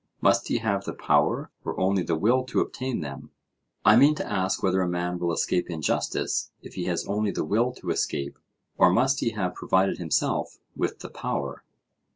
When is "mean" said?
3.97-4.15